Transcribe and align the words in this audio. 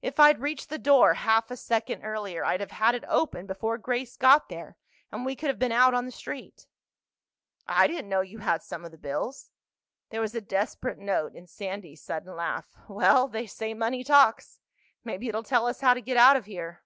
If 0.00 0.18
I'd 0.18 0.40
reached 0.40 0.70
the 0.70 0.78
door 0.78 1.12
half 1.12 1.50
a 1.50 1.54
second 1.58 2.02
earlier 2.02 2.42
I'd 2.46 2.60
have 2.60 2.70
had 2.70 2.94
it 2.94 3.04
open 3.06 3.44
before 3.44 3.76
Grace 3.76 4.16
got 4.16 4.48
there 4.48 4.78
and 5.12 5.22
we 5.22 5.36
could 5.36 5.48
have 5.50 5.58
been 5.58 5.70
out 5.70 5.92
on 5.92 6.06
the 6.06 6.10
street." 6.10 6.66
"I 7.68 7.86
didn't 7.86 8.08
know 8.08 8.22
you 8.22 8.38
had 8.38 8.62
some 8.62 8.86
of 8.86 8.90
the 8.90 8.96
bills." 8.96 9.50
There 10.08 10.22
was 10.22 10.34
a 10.34 10.40
desperate 10.40 10.96
note 10.96 11.34
in 11.34 11.46
Sandy's 11.46 12.00
sudden 12.02 12.34
laugh. 12.34 12.70
"Well, 12.88 13.28
they 13.28 13.46
say 13.46 13.74
money 13.74 14.02
talks. 14.02 14.60
Maybe 15.04 15.28
it'll 15.28 15.42
tell 15.42 15.66
us 15.66 15.82
how 15.82 15.92
to 15.92 16.00
get 16.00 16.16
out 16.16 16.36
of 16.36 16.46
here." 16.46 16.82